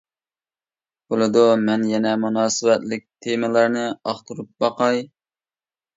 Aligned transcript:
بولىدۇ، 1.13 1.43
مەن 1.67 1.83
يەنە 1.91 2.15
مۇناسىۋەتلىك 2.23 3.07
تېمىلارنى 3.27 3.87
ئاختۇرۇپ 3.93 4.51
باقاي. 4.65 5.07